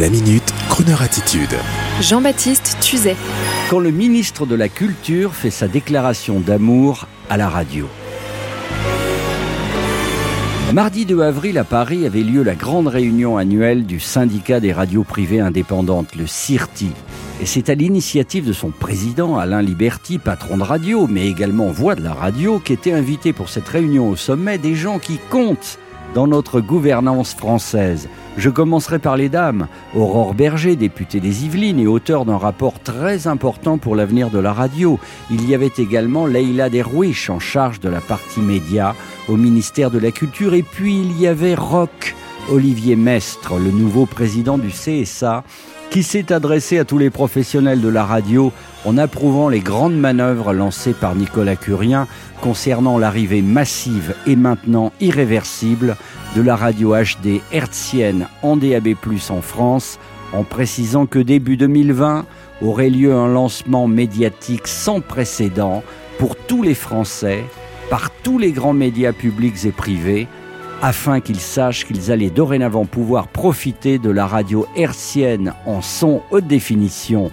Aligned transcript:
La 0.00 0.08
minute, 0.08 0.54
Kroneur 0.70 1.02
attitude. 1.02 1.54
Jean-Baptiste 2.00 2.78
Tuzet. 2.80 3.14
Quand 3.68 3.78
le 3.78 3.90
ministre 3.90 4.46
de 4.46 4.54
la 4.54 4.70
Culture 4.70 5.34
fait 5.34 5.50
sa 5.50 5.68
déclaration 5.68 6.40
d'amour 6.40 7.08
à 7.28 7.36
la 7.36 7.50
radio. 7.50 7.86
Mardi 10.72 11.04
2 11.04 11.20
avril 11.20 11.58
à 11.58 11.64
Paris 11.64 12.06
avait 12.06 12.22
lieu 12.22 12.42
la 12.42 12.54
grande 12.54 12.88
réunion 12.88 13.36
annuelle 13.36 13.84
du 13.84 14.00
syndicat 14.00 14.60
des 14.60 14.72
radios 14.72 15.04
privées 15.04 15.40
indépendantes, 15.40 16.16
le 16.16 16.26
CIRTI. 16.26 16.92
Et 17.42 17.46
c'est 17.46 17.68
à 17.68 17.74
l'initiative 17.74 18.46
de 18.46 18.54
son 18.54 18.70
président, 18.70 19.36
Alain 19.36 19.60
Liberty, 19.60 20.16
patron 20.16 20.56
de 20.56 20.62
radio, 20.62 21.06
mais 21.06 21.28
également 21.28 21.66
voix 21.66 21.96
de 21.96 22.02
la 22.02 22.14
radio, 22.14 22.60
qu'étaient 22.60 22.94
invités 22.94 23.34
pour 23.34 23.50
cette 23.50 23.68
réunion 23.68 24.08
au 24.08 24.16
sommet 24.16 24.56
des 24.56 24.74
gens 24.74 24.98
qui 24.98 25.18
comptent 25.28 25.78
dans 26.14 26.26
notre 26.26 26.60
gouvernance 26.60 27.34
française. 27.34 28.08
Je 28.36 28.48
commencerai 28.48 28.98
par 28.98 29.16
les 29.16 29.28
dames. 29.28 29.68
Aurore 29.94 30.34
Berger, 30.34 30.76
députée 30.76 31.20
des 31.20 31.44
Yvelines 31.44 31.78
et 31.78 31.86
auteur 31.86 32.24
d'un 32.24 32.38
rapport 32.38 32.80
très 32.80 33.26
important 33.26 33.78
pour 33.78 33.94
l'avenir 33.94 34.30
de 34.30 34.38
la 34.38 34.52
radio. 34.52 34.98
Il 35.30 35.48
y 35.48 35.54
avait 35.54 35.72
également 35.76 36.26
Leïla 36.26 36.70
Derwish 36.70 37.28
en 37.28 37.38
charge 37.38 37.80
de 37.80 37.88
la 37.88 38.00
partie 38.00 38.40
média 38.40 38.94
au 39.28 39.36
ministère 39.36 39.90
de 39.90 39.98
la 39.98 40.10
Culture. 40.10 40.54
Et 40.54 40.62
puis 40.62 40.98
il 41.00 41.20
y 41.20 41.26
avait 41.26 41.54
Roch, 41.54 42.14
Olivier 42.50 42.96
Mestre, 42.96 43.58
le 43.58 43.70
nouveau 43.70 44.06
président 44.06 44.58
du 44.58 44.68
CSA, 44.68 45.44
qui 45.92 46.02
s'est 46.02 46.32
adressé 46.32 46.78
à 46.78 46.86
tous 46.86 46.96
les 46.96 47.10
professionnels 47.10 47.82
de 47.82 47.88
la 47.90 48.06
radio 48.06 48.50
en 48.86 48.96
approuvant 48.96 49.50
les 49.50 49.60
grandes 49.60 49.94
manœuvres 49.94 50.54
lancées 50.54 50.94
par 50.94 51.14
Nicolas 51.14 51.54
Curien 51.54 52.08
concernant 52.40 52.96
l'arrivée 52.96 53.42
massive 53.42 54.14
et 54.26 54.34
maintenant 54.34 54.90
irréversible 55.02 55.98
de 56.34 56.40
la 56.40 56.56
radio 56.56 56.94
HD 56.94 57.42
hertzienne 57.52 58.26
en 58.42 58.56
DAB+, 58.56 58.94
en 59.28 59.42
France, 59.42 59.98
en 60.32 60.44
précisant 60.44 61.04
que 61.04 61.18
début 61.18 61.58
2020 61.58 62.24
aurait 62.62 62.88
lieu 62.88 63.12
un 63.12 63.28
lancement 63.28 63.86
médiatique 63.86 64.68
sans 64.68 65.02
précédent 65.02 65.82
pour 66.18 66.36
tous 66.36 66.62
les 66.62 66.74
Français, 66.74 67.44
par 67.90 68.10
tous 68.22 68.38
les 68.38 68.52
grands 68.52 68.72
médias 68.72 69.12
publics 69.12 69.66
et 69.66 69.72
privés, 69.72 70.26
afin 70.82 71.20
qu'ils 71.20 71.40
sachent 71.40 71.86
qu'ils 71.86 72.10
allaient 72.10 72.28
dorénavant 72.28 72.84
pouvoir 72.84 73.28
profiter 73.28 73.98
de 73.98 74.10
la 74.10 74.26
radio 74.26 74.66
hertzienne 74.76 75.54
en 75.64 75.80
son 75.80 76.22
haute 76.30 76.48
définition 76.48 77.30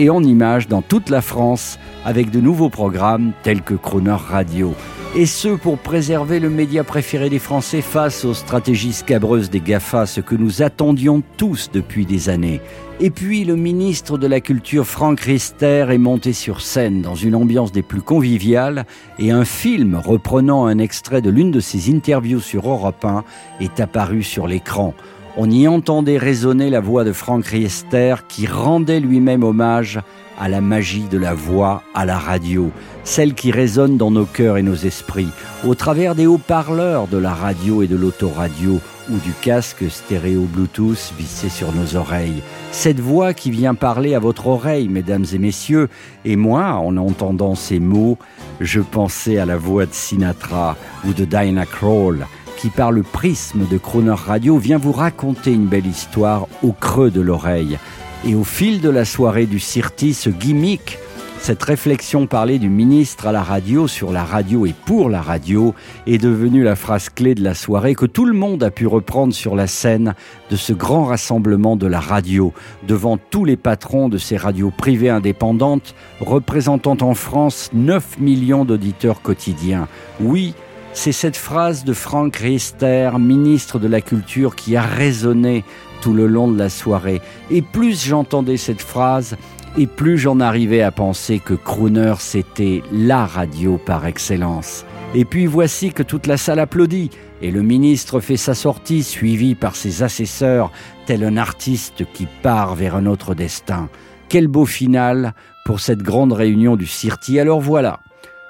et 0.00 0.10
en 0.10 0.22
images 0.22 0.68
dans 0.68 0.82
toute 0.82 1.08
la 1.08 1.22
France 1.22 1.78
avec 2.04 2.30
de 2.30 2.40
nouveaux 2.40 2.70
programmes 2.70 3.32
tels 3.42 3.62
que 3.62 3.74
Croner 3.74 4.16
Radio. 4.18 4.74
Et 5.16 5.24
ce 5.24 5.48
pour 5.48 5.78
préserver 5.78 6.38
le 6.38 6.50
média 6.50 6.84
préféré 6.84 7.30
des 7.30 7.38
Français 7.38 7.80
face 7.80 8.26
aux 8.26 8.34
stratégies 8.34 8.92
scabreuses 8.92 9.48
des 9.48 9.60
GAFA, 9.60 10.04
ce 10.04 10.20
que 10.20 10.34
nous 10.34 10.60
attendions 10.62 11.22
tous 11.38 11.70
depuis 11.72 12.04
des 12.04 12.28
années. 12.28 12.60
Et 13.00 13.10
puis 13.10 13.44
le 13.44 13.56
ministre 13.56 14.18
de 14.18 14.26
la 14.26 14.40
Culture 14.40 14.86
Franck 14.86 15.20
Rister 15.20 15.86
est 15.90 15.98
monté 15.98 16.34
sur 16.34 16.60
scène 16.60 17.00
dans 17.00 17.14
une 17.14 17.34
ambiance 17.34 17.72
des 17.72 17.82
plus 17.82 18.02
conviviales 18.02 18.84
et 19.18 19.30
un 19.30 19.46
film 19.46 19.94
reprenant 19.96 20.66
un 20.66 20.78
extrait 20.78 21.22
de 21.22 21.30
l'une 21.30 21.52
de 21.52 21.60
ses 21.60 21.90
interviews 21.90 22.40
sur 22.40 22.68
Europe 22.68 23.04
1 23.04 23.24
est 23.60 23.80
apparu 23.80 24.22
sur 24.22 24.46
l'écran. 24.46 24.94
On 25.38 25.50
y 25.50 25.66
entendait 25.66 26.18
résonner 26.18 26.68
la 26.68 26.80
voix 26.80 27.04
de 27.04 27.12
Franck 27.12 27.46
Riester 27.46 28.16
qui 28.28 28.46
rendait 28.46 29.00
lui-même 29.00 29.42
hommage 29.42 30.00
à 30.38 30.48
la 30.48 30.60
magie 30.60 31.08
de 31.10 31.18
la 31.18 31.34
voix 31.34 31.82
à 31.94 32.04
la 32.04 32.18
radio, 32.18 32.70
celle 33.04 33.34
qui 33.34 33.50
résonne 33.50 33.96
dans 33.96 34.10
nos 34.10 34.24
cœurs 34.24 34.58
et 34.58 34.62
nos 34.62 34.74
esprits, 34.74 35.30
au 35.66 35.74
travers 35.74 36.14
des 36.14 36.26
haut-parleurs 36.26 37.08
de 37.08 37.18
la 37.18 37.34
radio 37.34 37.82
et 37.82 37.86
de 37.86 37.96
l'autoradio 37.96 38.80
ou 39.10 39.16
du 39.18 39.32
casque 39.40 39.90
stéréo 39.90 40.42
Bluetooth 40.42 41.12
vissé 41.18 41.48
sur 41.48 41.72
nos 41.72 41.96
oreilles. 41.96 42.42
Cette 42.72 43.00
voix 43.00 43.34
qui 43.34 43.50
vient 43.50 43.74
parler 43.74 44.14
à 44.14 44.18
votre 44.18 44.46
oreille, 44.46 44.88
mesdames 44.88 45.24
et 45.32 45.38
messieurs, 45.38 45.88
et 46.24 46.36
moi, 46.36 46.74
en 46.74 46.96
entendant 46.96 47.54
ces 47.54 47.80
mots, 47.80 48.18
je 48.60 48.80
pensais 48.80 49.38
à 49.38 49.46
la 49.46 49.56
voix 49.56 49.86
de 49.86 49.94
Sinatra 49.94 50.76
ou 51.06 51.12
de 51.12 51.24
Diana 51.24 51.64
Krall, 51.64 52.26
qui 52.58 52.68
par 52.68 52.92
le 52.92 53.02
prisme 53.02 53.66
de 53.70 53.78
Croner 53.78 54.10
Radio 54.10 54.58
vient 54.58 54.78
vous 54.78 54.92
raconter 54.92 55.52
une 55.52 55.66
belle 55.66 55.86
histoire 55.86 56.46
au 56.62 56.72
creux 56.72 57.10
de 57.10 57.20
l'oreille. 57.20 57.78
Et 58.24 58.34
au 58.34 58.44
fil 58.44 58.80
de 58.80 58.90
la 58.90 59.04
soirée 59.04 59.46
du 59.46 59.60
Cirti, 59.60 60.12
ce 60.12 60.28
gimmick, 60.28 60.98
cette 61.40 61.62
réflexion 61.62 62.26
parlée 62.26 62.58
du 62.58 62.68
ministre 62.68 63.28
à 63.28 63.32
la 63.32 63.42
radio 63.42 63.86
sur 63.86 64.10
la 64.10 64.24
radio 64.24 64.66
et 64.66 64.74
pour 64.84 65.08
la 65.08 65.22
radio 65.22 65.72
est 66.06 66.18
devenue 66.18 66.64
la 66.64 66.74
phrase 66.74 67.10
clé 67.10 67.34
de 67.36 67.44
la 67.44 67.54
soirée 67.54 67.94
que 67.94 68.06
tout 68.06 68.24
le 68.24 68.34
monde 68.34 68.62
a 68.64 68.72
pu 68.72 68.86
reprendre 68.88 69.32
sur 69.32 69.54
la 69.54 69.68
scène 69.68 70.14
de 70.50 70.56
ce 70.56 70.72
grand 70.72 71.04
rassemblement 71.04 71.76
de 71.76 71.86
la 71.86 72.00
radio 72.00 72.52
devant 72.86 73.18
tous 73.18 73.44
les 73.44 73.56
patrons 73.56 74.08
de 74.08 74.18
ces 74.18 74.36
radios 74.36 74.72
privées 74.76 75.10
indépendantes 75.10 75.94
représentant 76.20 76.98
en 77.00 77.14
France 77.14 77.70
9 77.72 78.18
millions 78.18 78.64
d'auditeurs 78.64 79.22
quotidiens. 79.22 79.86
Oui, 80.20 80.54
c'est 80.92 81.12
cette 81.12 81.36
phrase 81.36 81.84
de 81.84 81.92
Franck 81.92 82.36
Riester, 82.36 83.12
ministre 83.20 83.78
de 83.78 83.86
la 83.86 84.00
Culture, 84.00 84.56
qui 84.56 84.74
a 84.74 84.82
résonné 84.82 85.64
tout 86.00 86.12
le 86.12 86.26
long 86.26 86.48
de 86.48 86.58
la 86.58 86.68
soirée. 86.68 87.20
Et 87.50 87.62
plus 87.62 88.06
j'entendais 88.06 88.56
cette 88.56 88.80
phrase, 88.80 89.36
et 89.76 89.86
plus 89.86 90.18
j'en 90.18 90.40
arrivais 90.40 90.82
à 90.82 90.90
penser 90.90 91.38
que 91.38 91.54
Crooner, 91.54 92.14
c'était 92.18 92.82
la 92.92 93.26
radio 93.26 93.78
par 93.78 94.06
excellence. 94.06 94.84
Et 95.14 95.24
puis 95.24 95.46
voici 95.46 95.92
que 95.92 96.02
toute 96.02 96.26
la 96.26 96.36
salle 96.36 96.58
applaudit, 96.58 97.10
et 97.40 97.50
le 97.50 97.62
ministre 97.62 98.20
fait 98.20 98.36
sa 98.36 98.54
sortie, 98.54 99.02
suivi 99.02 99.54
par 99.54 99.76
ses 99.76 100.02
assesseurs, 100.02 100.72
tel 101.06 101.24
un 101.24 101.36
artiste 101.36 102.04
qui 102.12 102.26
part 102.42 102.74
vers 102.74 102.96
un 102.96 103.06
autre 103.06 103.34
destin. 103.34 103.88
Quel 104.28 104.48
beau 104.48 104.66
final 104.66 105.32
pour 105.68 105.80
cette 105.80 106.02
grande 106.02 106.32
réunion 106.32 106.76
du 106.76 106.86
Cirti. 106.86 107.38
Alors 107.38 107.60
voilà, 107.60 108.00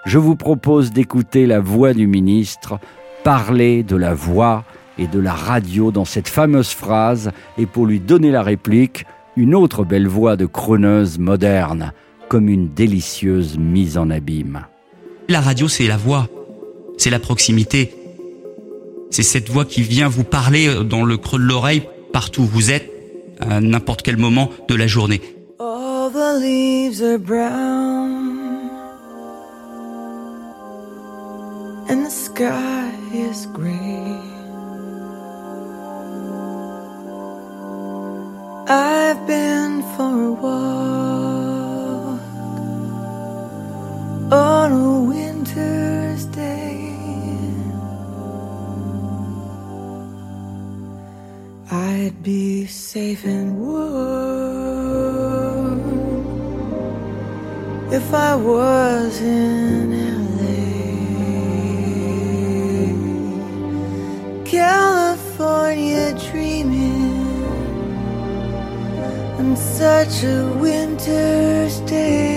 je 0.07 0.19
vous 0.19 0.37
propose 0.37 0.93
d'écouter 0.93 1.47
la 1.47 1.59
voix 1.59 1.93
du 1.93 2.07
ministre 2.07 2.79
parler 3.25 3.83
de 3.83 3.97
la 3.97 4.15
voix 4.15 4.63
et 4.99 5.07
de 5.07 5.19
la 5.19 5.33
radio 5.33 5.93
dans 5.93 6.05
cette 6.05 6.29
fameuse 6.29 6.71
phrase, 6.71 7.31
et 7.57 7.67
pour 7.67 7.87
lui 7.87 8.01
donner 8.01 8.31
la 8.31 8.43
réplique, 8.43 9.05
une 9.37 9.55
autre 9.55 9.85
belle 9.85 10.09
voix 10.09 10.37
de 10.37 10.47
chroneuse 10.47 11.19
moderne, 11.19 11.93
comme 12.29 12.49
une 12.49 12.75
délicieuse 12.75 13.57
mise 13.59 13.97
en 13.97 14.11
abîme. 14.11 14.67
La 15.29 15.41
radio, 15.41 15.69
c'est 15.69 15.87
la 15.87 15.97
voix, 15.97 16.29
c'est 16.97 17.11
la 17.11 17.19
proximité. 17.19 17.95
C'est 19.11 19.23
cette 19.23 19.49
voix 19.49 19.65
qui 19.65 19.83
vient 19.83 20.09
vous 20.09 20.25
parler 20.25 20.85
dans 20.85 21.05
le 21.05 21.17
creux 21.17 21.39
de 21.39 21.45
l'oreille, 21.45 21.83
partout 22.13 22.43
où 22.43 22.47
vous 22.47 22.71
êtes, 22.71 22.91
à 23.41 23.61
n'importe 23.61 24.03
quel 24.03 24.17
moment 24.17 24.51
de 24.69 24.75
la 24.75 24.87
journée. 24.87 25.21
All 25.61 26.11
the 26.11 26.41
leaves 26.41 27.03
are 27.03 27.19
brown 27.19 28.39
and 31.91 32.05
the 32.05 32.11
sky 32.11 32.91
is 33.15 33.47
gray. 33.55 34.38
I've 39.11 39.27
been 39.27 39.81
for 39.97 40.17
a 40.23 40.33
walk 40.33 42.21
on 44.31 44.73
a 44.73 45.01
winter's 45.01 46.27
day. 46.27 46.93
I'd 51.71 52.23
be 52.23 52.67
safe 52.67 53.25
and 53.25 53.59
warm 53.59 53.89
if 57.91 58.13
I 58.13 58.37
was 58.37 59.23
such 69.79 70.25
a 70.25 70.43
winter's 70.61 71.79
day. 71.83 72.28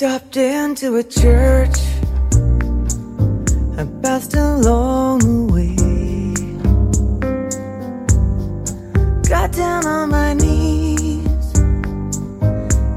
Stopped 0.00 0.38
into 0.38 0.96
a 0.96 1.02
church. 1.02 1.76
I 3.76 3.84
passed 4.00 4.32
along 4.32 5.18
the 5.18 5.44
way. 5.52 5.76
Got 9.28 9.52
down 9.52 9.84
on 9.84 10.08
my 10.08 10.32
knees 10.32 11.54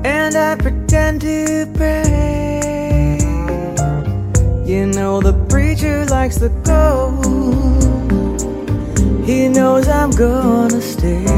and 0.06 0.34
I 0.34 0.56
pretend 0.56 1.20
to 1.24 1.70
pray. 1.76 3.20
You 4.66 4.86
know, 4.86 5.20
the 5.20 5.34
preacher 5.50 6.06
likes 6.06 6.38
to 6.38 6.48
go, 6.64 7.12
he 9.26 9.50
knows 9.50 9.90
I'm 9.90 10.12
gonna 10.12 10.80
stay. 10.80 11.33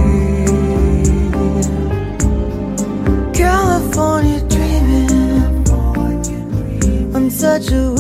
On 7.72 7.95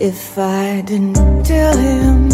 If 0.00 0.36
I 0.36 0.80
didn't 0.80 1.44
tell 1.44 1.76
him 1.76 2.33